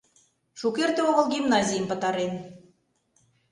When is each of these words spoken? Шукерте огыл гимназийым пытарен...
Шукерте 0.59 1.01
огыл 1.09 1.25
гимназийым 1.33 1.85
пытарен... 1.91 2.33